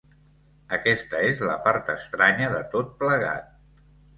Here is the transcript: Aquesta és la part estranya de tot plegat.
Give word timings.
Aquesta 0.77 1.19
és 1.27 1.45
la 1.49 1.59
part 1.67 1.93
estranya 1.97 2.51
de 2.57 2.63
tot 2.75 2.91
plegat. 3.05 3.57